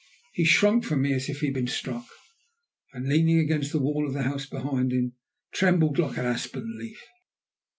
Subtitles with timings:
[0.33, 2.07] He shrunk from me as if he had been struck,
[2.91, 5.13] and, leaning against the wall of the house behind him,
[5.53, 6.99] trembled like an aspen leaf.